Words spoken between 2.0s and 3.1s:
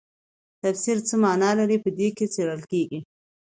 کې څیړل کیږي.